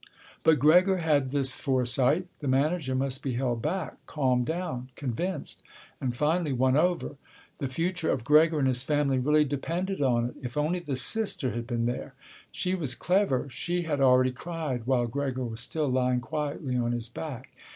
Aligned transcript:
But 0.43 0.57
Gregor 0.57 0.97
had 0.97 1.29
this 1.29 1.53
foresight. 1.53 2.25
The 2.39 2.47
manager 2.47 2.95
must 2.95 3.21
be 3.21 3.33
held 3.33 3.61
back, 3.61 4.03
calmed 4.07 4.47
down, 4.47 4.89
convinced, 4.95 5.61
and 6.01 6.15
finally 6.15 6.53
won 6.53 6.75
over. 6.75 7.17
The 7.59 7.67
future 7.67 8.09
of 8.09 8.23
Gregor 8.23 8.57
and 8.57 8.67
his 8.67 8.81
family 8.81 9.19
really 9.19 9.45
depended 9.45 10.01
on 10.01 10.25
it! 10.29 10.33
If 10.41 10.57
only 10.57 10.79
the 10.79 10.95
sister 10.95 11.51
had 11.51 11.67
been 11.67 11.85
there! 11.85 12.15
She 12.51 12.73
was 12.73 12.95
clever. 12.95 13.47
She 13.51 13.83
had 13.83 14.01
already 14.01 14.31
cried 14.31 14.87
while 14.87 15.05
Gregor 15.05 15.43
was 15.43 15.59
still 15.61 15.87
lying 15.87 16.19
quietly 16.19 16.75
on 16.75 16.93
his 16.93 17.07
back. 17.07 17.51